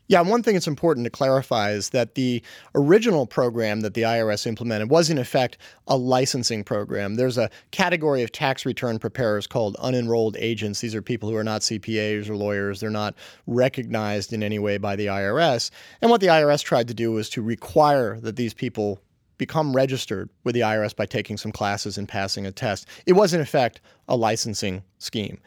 Yeah, 0.08 0.20
one 0.20 0.42
thing 0.42 0.54
that's 0.54 0.68
important 0.68 1.04
to 1.04 1.10
clarify 1.10 1.72
is 1.72 1.90
that 1.90 2.14
the 2.14 2.42
original 2.76 3.26
program 3.26 3.80
that 3.80 3.94
the 3.94 4.02
IRS 4.02 4.46
implemented 4.46 4.88
was, 4.88 5.10
in 5.10 5.18
effect, 5.18 5.58
a 5.88 5.96
licensing 5.96 6.62
program. 6.62 7.16
There's 7.16 7.38
a 7.38 7.50
category 7.72 8.22
of 8.22 8.30
tax 8.30 8.64
return 8.64 9.00
preparers 9.00 9.48
called 9.48 9.76
unenrolled 9.78 10.36
agents. 10.38 10.80
These 10.80 10.94
are 10.94 11.02
people 11.02 11.28
who 11.28 11.36
are 11.36 11.44
not 11.44 11.62
CPAs 11.62 12.28
or 12.28 12.36
lawyers. 12.36 12.78
They're 12.80 12.90
not 12.90 13.14
recognized 13.48 14.32
in 14.32 14.44
any 14.44 14.60
way 14.60 14.78
by 14.78 14.94
the 14.94 15.06
IRS. 15.06 15.70
And 16.00 16.10
what 16.10 16.20
the 16.20 16.28
IRS 16.28 16.62
tried 16.62 16.86
to 16.88 16.94
do 16.94 17.10
was 17.10 17.28
to 17.30 17.42
require 17.42 18.20
that 18.20 18.36
these 18.36 18.54
people 18.54 19.00
become 19.38 19.74
registered 19.74 20.30
with 20.44 20.54
the 20.54 20.60
IRS 20.60 20.94
by 20.94 21.06
taking 21.06 21.36
some 21.36 21.52
classes 21.52 21.98
and 21.98 22.08
passing 22.08 22.46
a 22.46 22.52
test. 22.52 22.86
It 23.06 23.12
was, 23.14 23.34
in 23.34 23.40
effect, 23.40 23.80
a 24.08 24.16
licensing 24.16 24.82
scheme. 24.98 25.40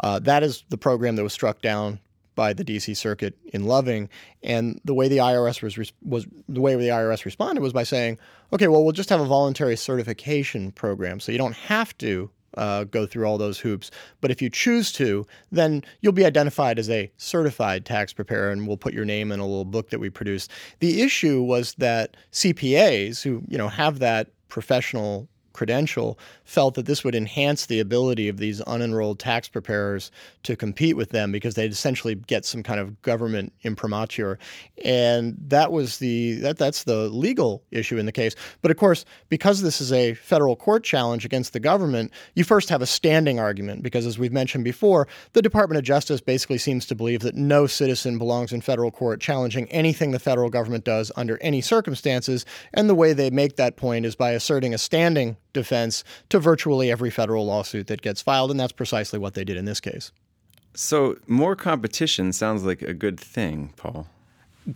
Uh, 0.00 0.18
that 0.20 0.42
is 0.42 0.64
the 0.70 0.78
program 0.78 1.16
that 1.16 1.22
was 1.22 1.32
struck 1.32 1.60
down 1.60 2.00
by 2.34 2.52
the 2.52 2.64
DC 2.64 2.96
Circuit 2.96 3.36
in 3.52 3.64
Loving, 3.64 4.08
and 4.42 4.80
the 4.84 4.94
way 4.94 5.08
the 5.08 5.18
IRS 5.18 5.62
was 5.62 5.92
was 6.02 6.26
the 6.48 6.60
way 6.60 6.74
the 6.76 6.88
IRS 6.88 7.24
responded 7.24 7.60
was 7.60 7.72
by 7.72 7.82
saying, 7.82 8.18
"Okay, 8.52 8.68
well, 8.68 8.82
we'll 8.82 8.92
just 8.92 9.10
have 9.10 9.20
a 9.20 9.26
voluntary 9.26 9.76
certification 9.76 10.72
program, 10.72 11.20
so 11.20 11.32
you 11.32 11.38
don't 11.38 11.54
have 11.54 11.96
to 11.98 12.30
uh, 12.56 12.84
go 12.84 13.04
through 13.04 13.26
all 13.26 13.36
those 13.36 13.58
hoops. 13.58 13.90
But 14.20 14.30
if 14.30 14.40
you 14.40 14.48
choose 14.48 14.92
to, 14.92 15.26
then 15.50 15.82
you'll 16.00 16.12
be 16.12 16.24
identified 16.24 16.78
as 16.78 16.88
a 16.88 17.10
certified 17.16 17.84
tax 17.84 18.12
preparer, 18.12 18.50
and 18.50 18.68
we'll 18.68 18.76
put 18.76 18.94
your 18.94 19.04
name 19.04 19.32
in 19.32 19.40
a 19.40 19.46
little 19.46 19.64
book 19.64 19.90
that 19.90 19.98
we 19.98 20.10
produce." 20.10 20.48
The 20.80 21.02
issue 21.02 21.42
was 21.42 21.74
that 21.74 22.16
CPAs, 22.32 23.22
who 23.22 23.42
you 23.48 23.58
know 23.58 23.68
have 23.68 23.98
that 24.00 24.28
professional 24.48 25.28
credential 25.54 26.18
felt 26.44 26.74
that 26.74 26.84
this 26.84 27.02
would 27.02 27.14
enhance 27.14 27.64
the 27.64 27.80
ability 27.80 28.28
of 28.28 28.36
these 28.36 28.60
unenrolled 28.62 29.18
tax 29.18 29.48
preparers 29.48 30.10
to 30.42 30.54
compete 30.54 30.96
with 30.96 31.08
them 31.10 31.32
because 31.32 31.54
they'd 31.54 31.72
essentially 31.72 32.14
get 32.14 32.44
some 32.44 32.62
kind 32.62 32.78
of 32.78 33.00
government 33.00 33.52
imprimatur. 33.62 34.38
And 34.84 35.34
that 35.48 35.72
was 35.72 35.98
the 35.98 36.34
that 36.40 36.58
that's 36.58 36.84
the 36.84 37.08
legal 37.08 37.62
issue 37.70 37.96
in 37.96 38.04
the 38.04 38.12
case. 38.12 38.34
But 38.60 38.70
of 38.70 38.76
course 38.76 39.06
because 39.30 39.62
this 39.62 39.80
is 39.80 39.92
a 39.92 40.12
federal 40.14 40.56
court 40.56 40.84
challenge 40.84 41.24
against 41.24 41.54
the 41.54 41.60
government 41.60 42.12
you 42.34 42.44
first 42.44 42.68
have 42.68 42.82
a 42.82 42.86
standing 42.86 43.40
argument 43.40 43.82
because 43.82 44.04
as 44.04 44.18
we've 44.18 44.32
mentioned 44.32 44.64
before 44.64 45.08
the 45.32 45.42
Department 45.42 45.78
of 45.78 45.84
Justice 45.84 46.20
basically 46.20 46.58
seems 46.58 46.84
to 46.86 46.94
believe 46.94 47.20
that 47.20 47.34
no 47.34 47.66
citizen 47.66 48.18
belongs 48.18 48.52
in 48.52 48.60
federal 48.60 48.90
court 48.90 49.20
challenging 49.20 49.70
anything 49.70 50.10
the 50.10 50.18
federal 50.18 50.50
government 50.50 50.84
does 50.84 51.12
under 51.16 51.38
any 51.40 51.60
circumstances. 51.60 52.44
And 52.72 52.88
the 52.88 52.94
way 52.94 53.12
they 53.12 53.30
make 53.30 53.56
that 53.56 53.76
point 53.76 54.04
is 54.06 54.16
by 54.16 54.32
asserting 54.32 54.74
a 54.74 54.78
standing 54.78 55.36
defense 55.54 56.04
to 56.28 56.38
virtually 56.38 56.90
every 56.90 57.10
federal 57.10 57.46
lawsuit 57.46 57.86
that 57.86 58.02
gets 58.02 58.20
filed, 58.20 58.50
and 58.50 58.60
that's 58.60 58.72
precisely 58.72 59.18
what 59.18 59.32
they 59.32 59.44
did 59.44 59.56
in 59.56 59.64
this 59.64 59.80
case. 59.80 60.12
So, 60.74 61.16
more 61.26 61.54
competition 61.54 62.32
sounds 62.32 62.64
like 62.64 62.82
a 62.82 62.92
good 62.92 63.18
thing, 63.18 63.72
Paul. 63.76 64.08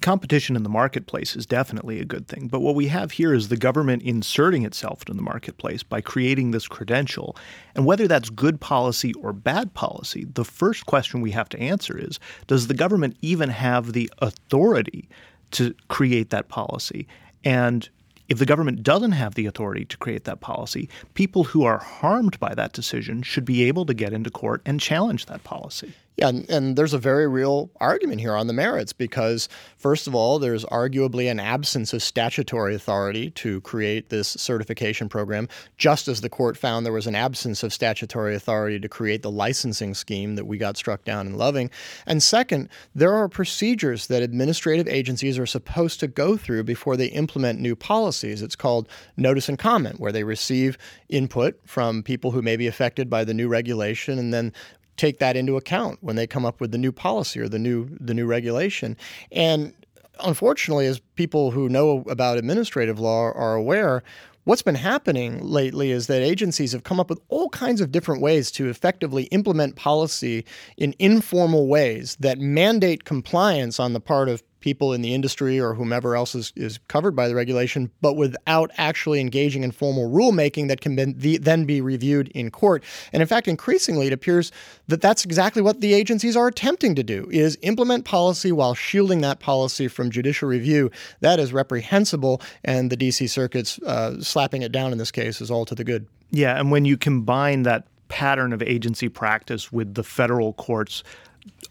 Competition 0.01 0.55
in 0.55 0.63
the 0.63 0.69
marketplace 0.69 1.35
is 1.35 1.47
definitely 1.47 1.99
a 1.99 2.05
good 2.05 2.29
thing. 2.29 2.47
But 2.47 2.61
what 2.61 2.75
we 2.75 2.89
have 2.89 3.13
here 3.13 3.35
is 3.35 3.49
the 3.49 3.57
government 3.57 4.03
inserting 4.03 4.65
itself 4.65 5.03
in 5.09 5.17
the 5.17 5.23
marketplace 5.23 5.83
by 5.83 6.01
creating 6.01 6.51
this 6.51 6.69
credential. 6.69 7.37
And 7.75 7.85
whether 7.85 8.07
that's 8.07 8.29
good 8.31 8.61
policy 8.61 9.15
or 9.15 9.33
bad 9.33 9.73
policy, 9.75 10.27
the 10.35 10.45
first 10.45 10.87
question 10.87 11.21
we 11.21 11.31
have 11.33 11.49
to 11.49 11.59
answer 11.59 11.99
is 11.99 12.21
Does 12.47 12.67
the 12.69 12.75
government 12.75 13.17
even 13.23 13.49
have 13.49 13.93
the 13.93 14.11
authority 14.19 15.09
to 15.53 15.75
create 15.89 16.31
that 16.31 16.49
policy? 16.49 17.09
And 17.45 17.89
if 18.29 18.39
the 18.39 18.47
government 18.47 18.83
doesn't 18.83 19.13
have 19.13 19.35
the 19.35 19.47
authority 19.47 19.85
to 19.87 19.97
create 19.97 20.25
that 20.25 20.41
policy, 20.41 20.89
people 21.15 21.45
who 21.45 21.65
are 21.65 21.79
harmed 21.79 22.39
by 22.39 22.55
that 22.55 22.73
decision 22.73 23.23
should 23.23 23.45
be 23.45 23.65
able 23.65 23.87
to 23.87 23.95
get 23.95 24.13
into 24.13 24.31
court 24.31 24.63
and 24.67 24.81
challenge 24.81 25.27
that 25.27 25.45
policy. 25.45 25.95
Yeah, 26.19 26.31
and, 26.31 26.51
and, 26.51 26.77
there's 26.77 26.95
a 26.95 26.99
very 26.99 27.29
real 27.29 27.71
argument 27.79 28.21
here 28.21 28.35
on 28.35 28.49
the 28.49 28.53
merits 28.53 28.93
because, 28.93 29.49
first 29.77 30.09
of 30.09 30.17
all, 30.17 30.41
there's 30.41 30.65
arguably 30.65 31.31
an 31.31 31.39
absence 31.39 31.93
of 31.93 32.03
statutory 32.03 32.75
authority 32.75 33.31
to 33.31 33.61
create 33.61 34.09
this 34.09 34.27
certification 34.31 35.09
program, 35.09 35.49
just 35.77 36.09
as 36.09 36.21
the 36.21 36.29
court 36.29 36.57
found 36.57 36.85
there 36.85 36.93
was 36.93 37.07
an 37.07 37.15
absence 37.15 37.63
of 37.63 37.73
statutory 37.73 38.35
authority 38.35 38.81
to 38.81 38.89
create 38.89 39.23
the 39.23 39.31
licensing 39.31 39.95
scheme 39.95 40.35
that 40.35 40.47
we 40.47 40.59
got 40.59 40.77
struck 40.77 41.05
down 41.05 41.29
in 41.29 41.37
Loving. 41.37 41.71
And 42.05 42.21
second, 42.21 42.69
there 42.97 43.13
are 43.13 43.29
procedures 43.29 44.09
that 44.09 44.21
administrative 44.21 44.89
agencies 44.89 45.39
are 45.39 45.47
supposed 45.47 46.01
to 46.01 46.09
go 46.09 46.37
through 46.37 46.65
before 46.65 46.97
they 46.97 47.07
implement 47.07 47.61
new 47.61 47.77
policies. 47.77 48.43
It's 48.43 48.57
called 48.57 48.89
notice 49.17 49.49
and 49.49 49.59
comment, 49.59 50.01
where 50.01 50.11
they 50.11 50.25
receive 50.25 50.79
input 51.09 51.61
from 51.65 52.03
people 52.03 52.33
who 52.33 52.43
may 52.43 52.57
be 52.57 52.67
affected 52.67 53.09
by 53.09 53.23
the 53.23 53.35
new 53.35 53.47
regulation 53.47 54.19
and 54.19 54.35
then 54.35 54.53
take 54.99 55.19
that 55.19 55.37
into 55.37 55.57
account 55.57 55.99
when 56.03 56.17
they 56.17 56.27
come 56.27 56.45
up 56.45 56.61
with 56.61 56.73
the 56.73 56.79
new 56.79 56.93
policy 56.93 57.41
or 57.41 57.49
the 57.49 57.59
new 57.59 57.89
the 58.01 58.13
new 58.13 58.27
regulation. 58.27 58.97
And 59.33 59.73
unfortunately, 60.21 60.87
as 60.87 61.01
people 61.15 61.53
who 61.53 61.69
know 61.69 62.05
about 62.09 62.37
administrative 62.37 62.99
law 62.99 63.33
are 63.33 63.55
aware, 63.55 64.03
what's 64.45 64.63
been 64.63 64.75
happening 64.75 65.43
lately 65.43 65.91
is 65.91 66.07
that 66.07 66.23
agencies 66.23 66.73
have 66.73 66.83
come 66.83 66.99
up 66.99 67.11
with 67.11 67.21
all 67.29 67.49
kinds 67.51 67.81
of 67.81 67.93
different 67.93 68.21
ways 68.21 68.51
to 68.53 68.69
effectively 68.69 69.25
implement 69.25 69.77
policy 69.77 70.45
in 70.77 70.95
informal 70.99 71.69
ways 71.69 72.17
that 72.21 72.39
mandate 72.39 73.05
compliance 73.05 73.79
on 73.79 73.93
the 73.93 74.01
part 74.01 74.29
of 74.29 74.43
people 74.61 74.93
in 74.93 75.03
the 75.03 75.15
industry 75.15 75.61
or 75.61 75.75
whomever 75.75 76.17
else 76.17 76.35
is, 76.35 76.53
is 76.57 76.79
covered 76.89 77.15
by 77.15 77.29
the 77.29 77.35
regulation, 77.35 77.91
but 78.01 78.15
without 78.15 78.71
actually 78.77 79.21
engaging 79.21 79.63
in 79.63 79.71
formal 79.71 80.11
rulemaking 80.11 80.69
that 80.69 80.81
can 80.81 80.97
then 80.97 81.65
be 81.65 81.81
reviewed 81.81 82.29
in 82.29 82.51
court. 82.51 82.83
And 83.13 83.23
in 83.23 83.29
fact, 83.29 83.49
increasingly, 83.49 84.07
it 84.07 84.13
appears 84.13 84.53
that 84.89 85.01
that's 85.01 85.25
exactly 85.25 85.63
what 85.63 85.81
the 85.81 85.95
agencies 85.95 86.37
are 86.37 86.49
attempting 86.49 86.95
to 86.95 87.03
do: 87.03 87.29
is 87.31 87.59
implement 87.63 88.05
policy 88.05 88.53
while 88.53 88.75
shielding 88.75 89.21
that 89.21 89.41
policy 89.41 89.89
from 89.89 90.11
judicial 90.11 90.49
review. 90.49 90.91
That 91.21 91.39
is 91.39 91.53
reprehensible, 91.53 92.41
and 92.65 92.91
the 92.91 92.97
D.C. 92.97 93.27
Circuit's 93.27 93.79
uh, 93.81 94.21
slapping 94.21 94.63
it 94.63 94.73
down 94.73 94.93
in 94.93 94.99
this 94.99 95.11
case 95.11 95.41
is 95.41 95.51
all 95.51 95.65
to 95.67 95.75
the 95.75 95.85
good. 95.85 96.07
Yeah, 96.31 96.59
and 96.59 96.71
when 96.71 96.85
you 96.85 96.97
combine 96.97 97.63
that 97.63 97.87
pattern 98.09 98.53
of 98.53 98.63
agency 98.63 99.09
practice 99.09 99.71
with 99.71 99.95
the 99.95 100.03
federal 100.03 100.55
courts 100.55 101.05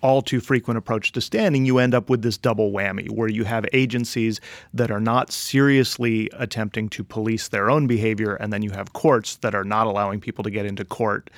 all 0.02 0.22
too 0.22 0.40
frequent 0.40 0.78
approach 0.78 1.12
to 1.14 1.22
standing, 1.22 1.66
you 1.66 1.80
end 1.80 1.94
up 1.94 2.10
with 2.10 2.22
this 2.22 2.38
double 2.38 2.72
whammy 2.72 3.10
where 3.10 3.30
you 3.30 3.44
have 3.44 3.66
agencies 3.74 4.40
that 4.74 4.92
are 4.92 5.00
not 5.00 5.32
seriously 5.32 6.30
attempting 6.34 6.90
to 6.90 7.04
police 7.04 7.48
their 7.48 7.70
own 7.70 7.88
behavior, 7.88 8.36
and 8.36 8.54
then 8.54 8.62
you 8.62 8.72
have 8.72 8.94
courts 8.94 9.38
that 9.38 9.56
are 9.56 9.64
not 9.64 9.88
allowing 9.88 10.20
people 10.20 10.44
to 10.44 10.50
get 10.52 10.66
into 10.66 10.86
court 10.86 11.30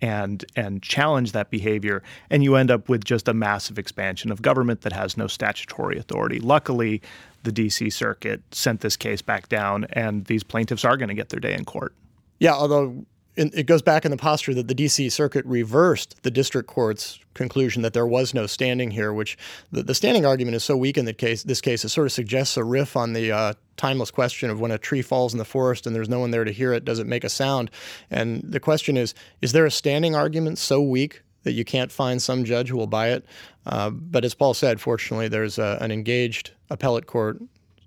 and 0.00 0.44
and 0.56 0.82
challenge 0.82 1.32
that 1.32 1.50
behavior 1.50 2.02
and 2.28 2.42
you 2.42 2.56
end 2.56 2.70
up 2.70 2.88
with 2.88 3.04
just 3.04 3.28
a 3.28 3.32
massive 3.32 3.78
expansion 3.78 4.30
of 4.30 4.42
government 4.42 4.82
that 4.82 4.92
has 4.92 5.16
no 5.16 5.26
statutory 5.26 5.96
authority. 5.96 6.40
Luckily 6.40 7.00
the 7.44 7.52
DC 7.52 7.92
circuit 7.92 8.42
sent 8.50 8.80
this 8.80 8.96
case 8.96 9.22
back 9.22 9.48
down 9.48 9.86
and 9.92 10.24
these 10.26 10.42
plaintiffs 10.42 10.84
are 10.84 10.96
going 10.96 11.08
to 11.08 11.14
get 11.14 11.28
their 11.28 11.40
day 11.40 11.54
in 11.54 11.64
court. 11.64 11.94
Yeah 12.38 12.54
although 12.54 13.06
it 13.36 13.66
goes 13.66 13.82
back 13.82 14.04
in 14.04 14.10
the 14.10 14.16
posture 14.16 14.54
that 14.54 14.68
the 14.68 14.74
D.C. 14.74 15.08
Circuit 15.10 15.44
reversed 15.44 16.22
the 16.22 16.30
district 16.30 16.68
court's 16.68 17.18
conclusion 17.34 17.82
that 17.82 17.92
there 17.92 18.06
was 18.06 18.32
no 18.32 18.46
standing 18.46 18.92
here, 18.92 19.12
which 19.12 19.36
the, 19.72 19.82
the 19.82 19.94
standing 19.94 20.24
argument 20.24 20.54
is 20.54 20.62
so 20.62 20.76
weak 20.76 20.96
in 20.96 21.04
the 21.04 21.12
case, 21.12 21.42
this 21.42 21.60
case, 21.60 21.84
it 21.84 21.88
sort 21.88 22.06
of 22.06 22.12
suggests 22.12 22.56
a 22.56 22.64
riff 22.64 22.96
on 22.96 23.12
the 23.12 23.32
uh, 23.32 23.52
timeless 23.76 24.10
question 24.10 24.50
of 24.50 24.60
when 24.60 24.70
a 24.70 24.78
tree 24.78 25.02
falls 25.02 25.32
in 25.34 25.38
the 25.38 25.44
forest 25.44 25.86
and 25.86 25.96
there's 25.96 26.08
no 26.08 26.20
one 26.20 26.30
there 26.30 26.44
to 26.44 26.52
hear 26.52 26.72
it, 26.72 26.84
does 26.84 27.00
it 27.00 27.06
make 27.06 27.24
a 27.24 27.28
sound? 27.28 27.70
And 28.10 28.40
the 28.42 28.60
question 28.60 28.96
is, 28.96 29.14
is 29.42 29.52
there 29.52 29.66
a 29.66 29.70
standing 29.70 30.14
argument 30.14 30.58
so 30.58 30.80
weak 30.80 31.22
that 31.42 31.52
you 31.52 31.64
can't 31.64 31.90
find 31.90 32.22
some 32.22 32.44
judge 32.44 32.68
who 32.68 32.76
will 32.76 32.86
buy 32.86 33.10
it? 33.10 33.24
Uh, 33.66 33.90
but 33.90 34.24
as 34.24 34.34
Paul 34.34 34.54
said, 34.54 34.80
fortunately, 34.80 35.28
there's 35.28 35.58
a, 35.58 35.78
an 35.80 35.90
engaged 35.90 36.52
appellate 36.70 37.06
court 37.06 37.40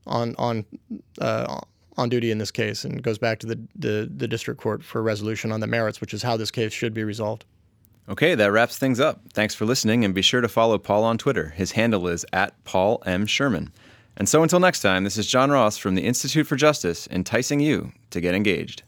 on 0.06 0.36
on 0.38 0.66
uh, 1.20 1.60
on 1.98 2.10
duty 2.10 2.32
in 2.32 2.38
this 2.38 2.52
case 2.52 2.84
and 2.84 3.02
goes 3.02 3.18
back 3.18 3.40
to 3.40 3.48
the, 3.48 3.60
the, 3.76 4.10
the 4.16 4.28
district 4.28 4.62
court 4.62 4.84
for 4.84 5.02
resolution 5.02 5.52
on 5.52 5.60
the 5.60 5.68
merits, 5.68 6.00
which 6.00 6.14
is 6.14 6.24
how 6.24 6.38
this 6.38 6.52
case 6.52 6.72
should 6.72 6.94
be 6.94 7.04
resolved. 7.04 7.46
Okay, 8.10 8.36
that 8.36 8.52
wraps 8.52 8.78
things 8.78 9.00
up. 9.00 9.20
Thanks 9.34 9.54
for 9.54 9.66
listening, 9.66 10.06
and 10.06 10.16
be 10.16 10.22
sure 10.22 10.40
to 10.40 10.48
follow 10.48 10.78
Paul 10.78 11.04
on 11.04 11.18
Twitter. 11.18 11.50
His 11.50 11.74
handle 11.74 12.08
is 12.08 12.26
at 12.32 12.64
Paul 12.64 13.04
M. 13.06 13.26
Sherman. 13.26 13.74
And 14.16 14.30
so 14.30 14.44
until 14.44 14.60
next 14.60 14.82
time, 14.82 15.04
this 15.04 15.18
is 15.18 15.28
John 15.28 15.52
Ross 15.52 15.78
from 15.78 15.96
the 15.96 16.06
Institute 16.06 16.48
for 16.48 16.56
Justice, 16.56 17.08
enticing 17.12 17.60
you 17.60 17.92
to 18.12 18.22
get 18.22 18.34
engaged. 18.34 18.84